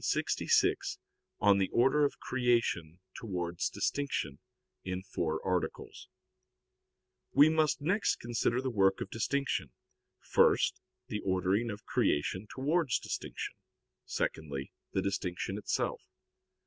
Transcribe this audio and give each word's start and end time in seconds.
_______________________QUESTION 0.03 0.19
66 0.23 0.97
ON 1.41 1.59
THE 1.59 1.69
ORDER 1.69 2.03
OF 2.05 2.19
CREATION 2.19 3.01
TOWARDS 3.19 3.69
DISTINCTION 3.69 4.39
(In 4.83 5.03
Four 5.03 5.39
Articles) 5.45 6.07
We 7.33 7.49
must 7.49 7.81
next 7.81 8.15
consider 8.15 8.61
the 8.63 8.71
work 8.71 8.99
of 8.99 9.11
distinction; 9.11 9.73
first, 10.19 10.81
the 11.05 11.19
ordering 11.19 11.69
of 11.69 11.85
creation 11.85 12.47
towards 12.49 12.97
distinction; 12.97 13.53
secondly, 14.03 14.71
the 14.91 15.03
distinction 15.03 15.59
itself. 15.59 16.01